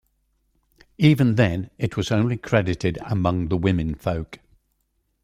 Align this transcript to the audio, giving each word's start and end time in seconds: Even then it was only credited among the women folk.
Even 0.97 1.35
then 1.35 1.69
it 1.77 1.95
was 1.95 2.09
only 2.09 2.35
credited 2.35 2.97
among 3.05 3.49
the 3.49 3.55
women 3.55 3.93
folk. 3.93 4.39